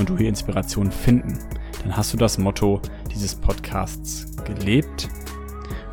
und 0.00 0.08
du 0.08 0.16
hier 0.16 0.28
Inspiration 0.28 0.90
finden, 0.90 1.38
dann 1.82 1.96
hast 1.96 2.12
du 2.12 2.16
das 2.16 2.38
Motto 2.38 2.80
dieses 3.14 3.34
Podcasts 3.34 4.26
gelebt 4.44 5.08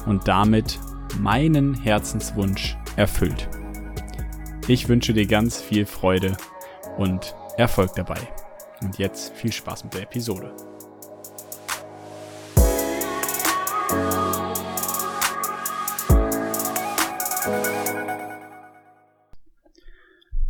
und 0.06 0.28
damit 0.28 0.80
meinen 1.20 1.74
Herzenswunsch 1.76 2.78
erfüllt. 2.96 3.50
Ich 4.68 4.90
wünsche 4.90 5.14
dir 5.14 5.28
ganz 5.28 5.62
viel 5.62 5.86
Freude 5.86 6.36
und 6.98 7.36
Erfolg 7.58 7.94
dabei. 7.96 8.20
Und 8.82 8.98
jetzt 8.98 9.34
viel 9.36 9.52
Spaß 9.52 9.84
mit 9.84 9.94
der 9.94 10.04
Episode. 10.04 10.54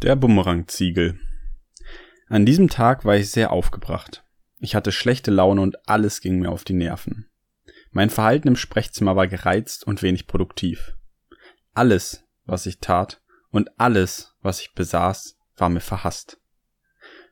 Der 0.04 0.16
Bumerangziegel. 0.16 1.20
An 2.30 2.46
diesem 2.46 2.68
Tag 2.68 3.06
war 3.06 3.16
ich 3.16 3.32
sehr 3.32 3.52
aufgebracht. 3.52 4.24
Ich 4.60 4.76
hatte 4.76 4.92
schlechte 4.92 5.32
Laune 5.32 5.62
und 5.62 5.88
alles 5.88 6.20
ging 6.20 6.40
mir 6.40 6.52
auf 6.52 6.66
die 6.66 6.74
Nerven. 6.74 7.30
Mein 7.92 8.10
Verhalten 8.10 8.50
im 8.50 8.56
Sprechzimmer 8.58 9.16
war 9.16 9.28
gereizt 9.28 9.88
und 9.88 10.02
wenig 10.02 10.28
produktiv. 10.28 10.94
Alles, 11.74 12.26
was 12.46 12.66
ich 12.66 12.80
tat 12.80 13.22
und 13.50 13.80
alles, 13.80 14.36
was 14.42 14.60
ich 14.60 14.74
besaß, 14.74 15.38
war 15.56 15.70
mir 15.70 15.80
verhasst. 15.80 16.40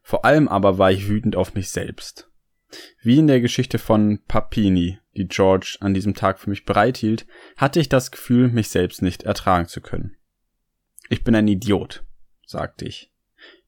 Vor 0.02 0.24
allem 0.24 0.48
aber 0.48 0.78
war 0.78 0.92
ich 0.92 1.10
wütend 1.10 1.36
auf 1.36 1.56
mich 1.56 1.72
selbst. 1.72 2.30
Wie 3.02 3.18
in 3.18 3.28
der 3.28 3.42
Geschichte 3.42 3.80
von 3.80 4.22
Papini, 4.28 5.00
die 5.16 5.28
George 5.28 5.78
an 5.82 5.94
diesem 5.94 6.14
Tag 6.14 6.40
für 6.40 6.50
mich 6.50 6.64
bereithielt, 6.64 7.26
hatte 7.58 7.80
ich 7.80 7.90
das 7.90 8.12
Gefühl, 8.12 8.48
mich 8.48 8.70
selbst 8.70 9.02
nicht 9.02 9.24
ertragen 9.24 9.68
zu 9.68 9.82
können. 9.82 10.16
Ich 11.10 11.24
bin 11.24 11.36
ein 11.36 11.48
Idiot, 11.48 12.06
sagte 12.46 12.86
ich, 12.86 13.12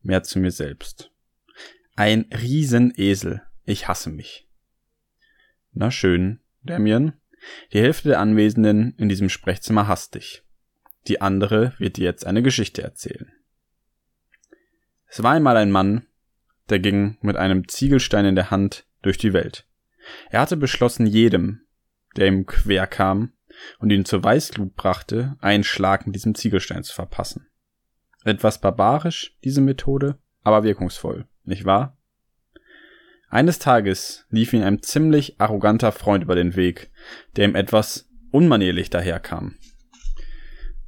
mehr 0.02 0.24
zu 0.24 0.40
mir 0.40 0.52
selbst. 0.52 1.12
Ein 1.98 2.28
Riesenesel, 2.32 3.42
ich 3.64 3.88
hasse 3.88 4.12
mich. 4.12 4.48
Na 5.74 5.90
schön, 5.90 6.42
Damien. 6.62 7.14
Die 7.74 7.80
Hälfte 7.80 8.10
der 8.10 8.20
Anwesenden 8.20 8.94
in 9.00 9.10
diesem 9.10 9.30
Sprechzimmer 9.30 9.88
hasst 9.88 10.14
dich. 10.14 10.44
Die 11.08 11.22
andere 11.22 11.74
wird 11.80 11.98
dir 11.98 12.04
jetzt 12.04 12.24
eine 12.24 12.44
Geschichte 12.44 12.84
erzählen. 12.84 13.34
Es 15.08 15.24
war 15.24 15.32
einmal 15.32 15.58
ein 15.58 15.72
Mann, 15.72 16.06
der 16.70 16.78
ging 16.78 17.18
mit 17.22 17.36
einem 17.36 17.68
Ziegelstein 17.68 18.26
in 18.26 18.36
der 18.36 18.52
Hand 18.52 18.86
durch 19.02 19.18
die 19.18 19.34
Welt. 19.34 19.68
Er 20.30 20.42
hatte 20.42 20.56
beschlossen, 20.56 21.08
jedem, 21.08 21.62
der 22.16 22.28
ihm 22.28 22.46
quer 22.46 22.86
kam 22.86 23.34
und 23.80 23.90
ihn 23.90 24.06
zur 24.06 24.24
Weißglut 24.24 24.76
brachte, 24.76 25.36
einen 25.40 25.64
Schlag 25.64 26.06
mit 26.06 26.14
diesem 26.14 26.36
Ziegelstein 26.36 26.84
zu 26.84 26.94
verpassen. 26.94 27.48
Etwas 28.24 28.62
barbarisch, 28.62 29.36
diese 29.44 29.62
Methode, 29.62 30.20
aber 30.44 30.64
wirkungsvoll, 30.64 31.28
nicht 31.48 31.66
wahr? 31.66 31.98
Eines 33.30 33.60
Tages 33.60 34.26
lief 34.30 34.54
ihm 34.54 34.64
ein 34.64 34.82
ziemlich 34.82 35.40
arroganter 35.40 35.92
Freund 35.92 36.24
über 36.24 36.36
den 36.36 36.56
Weg, 36.56 36.92
der 37.36 37.46
ihm 37.46 37.56
etwas 37.56 38.10
unmanierlich 38.32 38.90
daherkam. 38.90 39.56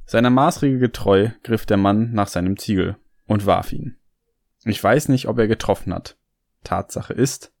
Seiner 0.06 0.30
Maßregel 0.30 0.78
getreu 0.78 1.30
griff 1.42 1.66
der 1.66 1.76
Mann 1.76 2.12
nach 2.12 2.28
seinem 2.28 2.56
Ziegel 2.56 2.96
und 3.26 3.46
warf 3.46 3.72
ihn. 3.72 3.96
Ich 4.64 4.82
weiß 4.82 5.08
nicht, 5.08 5.28
ob 5.28 5.38
er 5.38 5.48
getroffen 5.48 5.94
hat. 5.94 6.16
Tatsache 6.64 7.12
ist, 7.12 7.52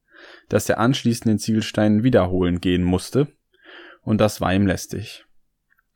dass 0.48 0.68
er 0.68 0.78
anschließend 0.78 1.26
den 1.26 1.38
Ziegelstein 1.38 2.02
wiederholen 2.02 2.60
gehen 2.60 2.82
musste, 2.82 3.28
und 4.02 4.18
das 4.18 4.40
war 4.40 4.54
ihm 4.54 4.66
lästig. 4.66 5.24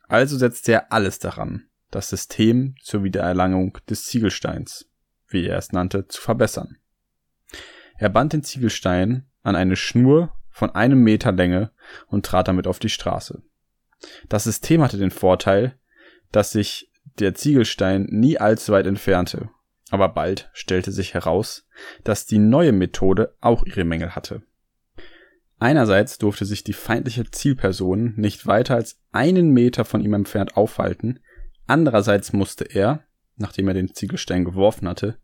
Also 0.07 0.37
setzte 0.37 0.73
er 0.73 0.91
alles 0.91 1.19
daran, 1.19 1.67
das 1.91 2.09
System 2.09 2.75
zur 2.81 3.03
Wiedererlangung 3.03 3.77
des 3.89 4.05
Ziegelsteins, 4.05 4.89
wie 5.27 5.47
er 5.47 5.57
es 5.57 5.71
nannte, 5.71 6.07
zu 6.07 6.21
verbessern. 6.21 6.77
Er 7.97 8.09
band 8.09 8.33
den 8.33 8.43
Ziegelstein 8.43 9.25
an 9.43 9.55
eine 9.55 9.75
Schnur 9.75 10.33
von 10.49 10.71
einem 10.71 11.03
Meter 11.03 11.31
Länge 11.31 11.71
und 12.07 12.25
trat 12.25 12.47
damit 12.47 12.67
auf 12.67 12.79
die 12.79 12.89
Straße. 12.89 13.41
Das 14.29 14.43
System 14.43 14.81
hatte 14.81 14.97
den 14.97 15.11
Vorteil, 15.11 15.77
dass 16.31 16.51
sich 16.51 16.91
der 17.19 17.35
Ziegelstein 17.35 18.07
nie 18.09 18.37
allzu 18.37 18.73
weit 18.73 18.87
entfernte, 18.87 19.49
aber 19.91 20.09
bald 20.09 20.49
stellte 20.53 20.91
sich 20.91 21.13
heraus, 21.13 21.67
dass 22.03 22.25
die 22.25 22.39
neue 22.39 22.71
Methode 22.71 23.35
auch 23.39 23.65
ihre 23.65 23.85
Mängel 23.85 24.15
hatte. 24.15 24.41
Einerseits 25.57 26.17
durfte 26.17 26.43
sich 26.43 26.63
die 26.63 26.73
feindliche 26.73 27.29
Zielperson 27.31 28.13
nicht 28.17 28.45
weiter 28.45 28.75
als 28.75 28.99
einen 29.13 29.51
Meter 29.51 29.85
von 29.85 30.01
ihm 30.01 30.13
entfernt 30.13 30.57
aufhalten, 30.57 31.19
andererseits 31.65 32.33
musste 32.33 32.65
er, 32.65 33.05
nachdem 33.37 33.69
er 33.69 33.73
den 33.73 33.93
Ziegelstein 33.93 34.43
geworfen 34.43 34.87
hatte, 34.87 35.17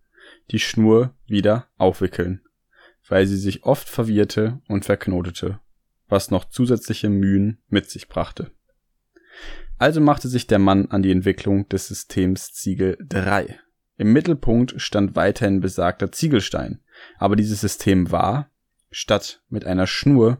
die 0.51 0.59
Schnur 0.59 1.15
wieder 1.25 1.67
aufwickeln 1.77 2.41
weil 3.11 3.27
sie 3.27 3.35
sich 3.35 3.65
oft 3.65 3.89
verwirrte 3.89 4.61
und 4.69 4.85
verknotete, 4.85 5.59
was 6.07 6.31
noch 6.31 6.45
zusätzliche 6.45 7.09
Mühen 7.09 7.57
mit 7.67 7.89
sich 7.89 8.07
brachte. 8.07 8.51
Also 9.77 9.99
machte 9.99 10.29
sich 10.29 10.47
der 10.47 10.59
Mann 10.59 10.85
an 10.91 11.03
die 11.03 11.11
Entwicklung 11.11 11.67
des 11.67 11.89
Systems 11.89 12.53
Ziegel 12.53 12.97
3. 13.01 13.59
Im 13.97 14.13
Mittelpunkt 14.13 14.79
stand 14.79 15.17
weiterhin 15.17 15.59
besagter 15.59 16.13
Ziegelstein, 16.13 16.79
aber 17.17 17.35
dieses 17.35 17.59
System 17.59 18.13
war, 18.13 18.49
statt 18.91 19.41
mit 19.49 19.65
einer 19.65 19.87
Schnur, 19.87 20.37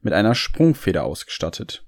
mit 0.00 0.12
einer 0.12 0.34
Sprungfeder 0.34 1.04
ausgestattet. 1.04 1.86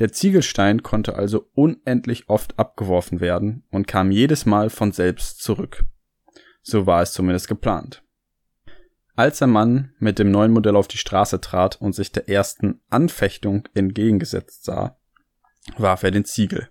Der 0.00 0.12
Ziegelstein 0.12 0.82
konnte 0.82 1.14
also 1.14 1.48
unendlich 1.54 2.28
oft 2.28 2.58
abgeworfen 2.58 3.20
werden 3.20 3.64
und 3.70 3.88
kam 3.88 4.10
jedes 4.10 4.44
Mal 4.44 4.68
von 4.68 4.92
selbst 4.92 5.42
zurück. 5.42 5.86
So 6.60 6.84
war 6.84 7.00
es 7.00 7.14
zumindest 7.14 7.48
geplant. 7.48 8.02
Als 9.20 9.36
der 9.36 9.48
Mann 9.48 9.92
mit 9.98 10.18
dem 10.18 10.30
neuen 10.30 10.50
Modell 10.50 10.76
auf 10.76 10.88
die 10.88 10.96
Straße 10.96 11.42
trat 11.42 11.78
und 11.78 11.94
sich 11.94 12.10
der 12.10 12.30
ersten 12.30 12.80
Anfechtung 12.88 13.68
entgegengesetzt 13.74 14.64
sah, 14.64 14.96
warf 15.76 16.04
er 16.04 16.10
den 16.10 16.24
Ziegel. 16.24 16.70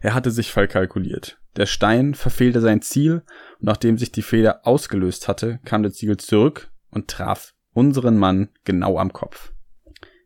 Er 0.00 0.14
hatte 0.14 0.30
sich 0.30 0.52
verkalkuliert. 0.52 1.40
Der 1.56 1.66
Stein 1.66 2.14
verfehlte 2.14 2.60
sein 2.60 2.82
Ziel 2.82 3.24
und 3.58 3.64
nachdem 3.64 3.98
sich 3.98 4.12
die 4.12 4.22
Feder 4.22 4.64
ausgelöst 4.64 5.26
hatte, 5.26 5.58
kam 5.64 5.82
der 5.82 5.90
Ziegel 5.90 6.18
zurück 6.18 6.70
und 6.92 7.08
traf 7.08 7.52
unseren 7.72 8.16
Mann 8.16 8.50
genau 8.62 8.96
am 8.96 9.12
Kopf. 9.12 9.52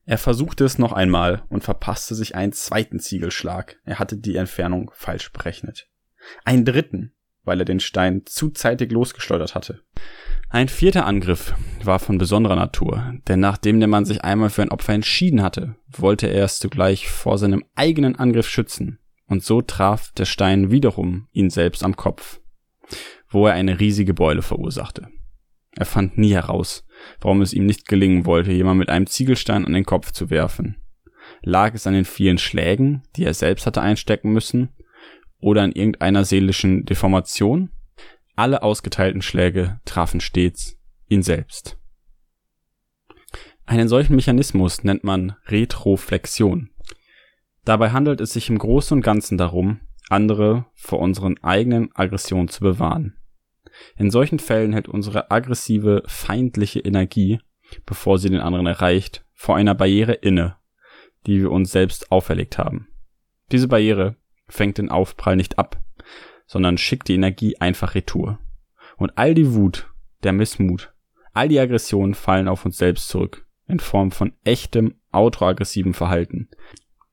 Er 0.05 0.19
versuchte 0.19 0.63
es 0.63 0.77
noch 0.77 0.93
einmal 0.93 1.43
und 1.49 1.65
verpasste 1.65 2.15
sich 2.15 2.35
einen 2.35 2.53
zweiten 2.53 3.01
Ziegelschlag. 3.01 3.81
Er 3.85 3.99
hatte 3.99 4.19
die 4.19 4.37
Entfernung 4.37 4.91
falsch 4.93 5.33
berechnet. 5.33 5.89
Einen 6.45 6.67
dritten, 6.67 7.15
weil 7.45 7.61
er 7.61 7.65
den 7.65 7.81
Stein 7.81 8.27
zu 8.27 8.51
zeitig 8.51 8.93
losgeschleudert 8.93 9.55
hatte. 9.55 9.81
Ein 10.57 10.69
vierter 10.69 11.05
Angriff 11.05 11.53
war 11.85 11.99
von 11.99 12.17
besonderer 12.17 12.57
Natur, 12.57 13.13
denn 13.29 13.41
nachdem 13.41 13.79
der 13.79 13.91
Mann 13.91 14.07
sich 14.07 14.25
einmal 14.25 14.49
für 14.49 14.63
ein 14.63 14.71
Opfer 14.71 14.95
entschieden 14.95 15.43
hatte, 15.43 15.77
wollte 15.87 16.29
er 16.29 16.45
es 16.47 16.59
zugleich 16.61 17.11
vor 17.11 17.37
seinem 17.37 17.63
eigenen 17.75 18.17
Angriff 18.17 18.49
schützen, 18.49 18.99
und 19.27 19.45
so 19.45 19.61
traf 19.61 20.13
der 20.13 20.25
Stein 20.25 20.71
wiederum 20.71 21.29
ihn 21.33 21.51
selbst 21.51 21.85
am 21.85 21.95
Kopf, 21.95 22.41
wo 23.29 23.47
er 23.47 23.53
eine 23.53 23.81
riesige 23.81 24.15
Beule 24.15 24.41
verursachte. 24.41 25.09
Er 25.73 25.85
fand 25.85 26.17
nie 26.17 26.33
heraus, 26.33 26.87
warum 27.21 27.43
es 27.43 27.53
ihm 27.53 27.67
nicht 27.67 27.87
gelingen 27.87 28.25
wollte, 28.25 28.53
jemand 28.53 28.79
mit 28.79 28.89
einem 28.89 29.07
Ziegelstein 29.07 29.67
an 29.67 29.75
den 29.75 29.85
Kopf 29.85 30.13
zu 30.13 30.31
werfen. 30.31 30.79
Lag 31.43 31.75
es 31.75 31.87
an 31.87 31.93
den 31.93 32.07
vielen 32.07 32.39
Schlägen, 32.39 33.03
die 33.17 33.27
er 33.27 33.35
selbst 33.35 33.67
hatte 33.67 33.83
einstecken 33.83 34.33
müssen, 34.33 34.71
oder 35.39 35.61
an 35.65 35.73
irgendeiner 35.73 36.25
seelischen 36.25 36.87
Deformation? 36.87 37.73
Alle 38.37 38.63
ausgeteilten 38.63 39.23
Schläge 39.23 39.81
trafen 39.87 40.21
stets 40.21 40.79
ihn 41.09 41.23
selbst. 41.23 41.79
Einen 43.65 43.89
solchen 43.89 44.15
Mechanismus 44.15 44.85
nennt 44.85 45.05
man 45.05 45.37
Retroflexion. 45.47 46.71
Dabei 47.65 47.91
handelt 47.91 48.21
es 48.21 48.35
sich 48.35 48.51
im 48.51 48.59
Großen 48.59 48.99
und 48.99 49.03
Ganzen 49.03 49.39
darum, 49.39 49.81
andere 50.09 50.67
vor 50.75 51.01
unseren 51.01 51.43
eigenen 51.43 51.89
Aggressionen 51.95 52.49
zu 52.49 52.61
bewahren. 52.61 53.17
In 53.97 54.11
solchen 54.11 54.39
Fällen 54.39 54.73
hält 54.73 54.87
unsere 54.87 55.31
aggressive, 55.31 56.03
feindliche 56.07 56.81
Energie, 56.81 57.41
bevor 57.87 58.19
sie 58.19 58.31
den 58.31 58.41
anderen 58.41 58.67
erreicht, 58.67 59.25
vor 59.33 59.57
einer 59.57 59.75
Barriere 59.75 60.13
inne, 60.13 60.57
die 61.27 61.41
wir 61.41 61.51
uns 61.51 61.73
selbst 61.73 62.13
auferlegt 62.13 62.59
haben. 62.59 62.89
Diese 63.51 63.67
Barriere 63.67 64.17
fängt 64.47 64.79
den 64.79 64.91
Aufprall 64.91 65.37
nicht 65.37 65.59
ab, 65.59 65.81
sondern 66.47 66.79
schickt 66.79 67.09
die 67.09 67.15
Energie 67.15 67.57
einfach 67.59 67.95
retour. 67.95 68.39
Und 68.97 69.19
all 69.19 69.35
die 69.35 69.55
Wut, 69.55 69.91
der 70.23 70.33
Missmut, 70.33 70.93
All 71.37 71.49
die 71.49 71.61
Aggressionen 71.61 72.15
fallen 72.15 72.49
auf 72.49 72.65
uns 72.65 72.79
selbst 72.79 73.09
zurück, 73.09 73.47
in 73.69 73.79
Form 73.79 74.11
von 74.11 74.33
echtem 74.43 74.95
autoaggressiven 75.13 75.93
Verhalten, 75.93 76.49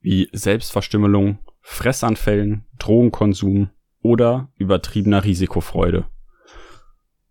wie 0.00 0.30
Selbstverstümmelung, 0.32 1.40
Fressanfällen, 1.60 2.64
Drogenkonsum 2.78 3.68
oder 4.00 4.50
übertriebener 4.56 5.24
Risikofreude. 5.24 6.06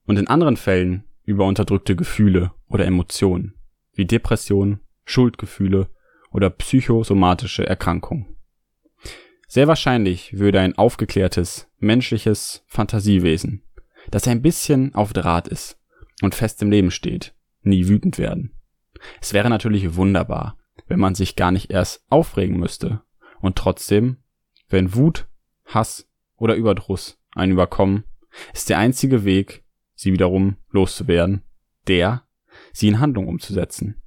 Und 0.06 0.20
in 0.20 0.28
anderen 0.28 0.56
Fällen 0.56 1.06
über 1.24 1.48
unterdrückte 1.48 1.96
Gefühle 1.96 2.52
oder 2.68 2.86
Emotionen, 2.86 3.56
wie 3.96 4.06
Depression, 4.06 4.80
Schuldgefühle 5.04 5.90
oder 6.30 6.52
psychosomatische 6.52 7.66
Erkrankungen. 7.66 8.36
Sehr 9.48 9.68
wahrscheinlich 9.68 10.38
würde 10.38 10.60
ein 10.60 10.78
aufgeklärtes, 10.78 11.72
menschliches 11.84 12.64
Fantasiewesen, 12.68 13.64
das 14.10 14.28
ein 14.28 14.42
bisschen 14.42 14.96
auf 14.96 15.14
Draht 15.14 15.48
ist 15.48 15.78
und 16.22 16.36
fest 16.36 16.62
im 16.62 16.72
Leben 16.72 16.92
steht, 16.92 17.36
nie 17.62 17.88
wütend 17.88 18.18
werden. 18.18 18.54
Es 19.22 19.34
wäre 19.34 19.50
natürlich 19.50 19.96
wunderbar, 19.96 20.58
wenn 20.88 21.00
man 21.00 21.16
sich 21.16 21.36
gar 21.36 21.52
nicht 21.52 21.72
erst 21.72 22.04
aufregen 22.10 22.60
müsste 22.60 23.02
und 23.42 23.58
trotzdem, 23.58 24.18
wenn 24.70 24.96
Wut, 24.96 25.28
Hass 25.66 26.10
oder 26.38 26.56
Überdruss 26.56 27.20
einen 27.36 27.52
überkommen, 27.54 28.06
ist 28.54 28.70
der 28.70 28.80
einzige 28.80 29.26
Weg, 29.26 29.64
sie 29.96 30.14
wiederum 30.14 30.58
loszuwerden, 30.70 31.44
der, 31.88 32.24
sie 32.72 32.88
in 32.88 33.00
Handlung 33.00 33.28
umzusetzen. 33.28 34.02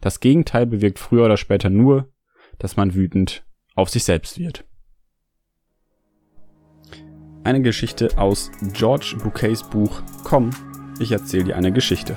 Das 0.00 0.20
Gegenteil 0.20 0.66
bewirkt 0.66 0.98
früher 0.98 1.24
oder 1.24 1.36
später 1.36 1.70
nur, 1.70 2.12
dass 2.58 2.76
man 2.76 2.94
wütend 2.94 3.46
auf 3.74 3.88
sich 3.88 4.04
selbst 4.04 4.38
wird. 4.38 4.64
Eine 7.44 7.60
Geschichte 7.60 8.08
aus 8.16 8.50
George 8.72 9.16
Bouquets 9.22 9.62
Buch 9.62 10.00
Komm, 10.24 10.48
ich 10.98 11.12
erzähle 11.12 11.44
dir 11.44 11.56
eine 11.56 11.72
Geschichte. 11.72 12.16